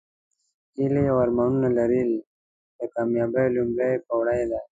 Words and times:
هیلې 0.77 1.03
او 1.11 1.17
ارمانونه 1.23 1.69
لرل 1.77 2.11
د 2.79 2.81
کامیابۍ 2.95 3.47
لومړۍ 3.55 3.93
پوړۍ 4.07 4.41
ده. 4.51 4.59